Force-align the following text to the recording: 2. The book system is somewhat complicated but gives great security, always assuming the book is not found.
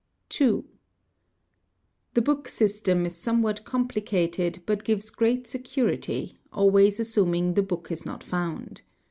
2. 0.29 0.65
The 2.15 2.23
book 2.23 2.47
system 2.47 3.05
is 3.05 3.15
somewhat 3.15 3.63
complicated 3.65 4.63
but 4.65 4.83
gives 4.83 5.11
great 5.11 5.45
security, 5.45 6.39
always 6.51 6.99
assuming 6.99 7.53
the 7.53 7.61
book 7.61 7.91
is 7.91 8.03
not 8.03 8.23
found. 8.23 8.81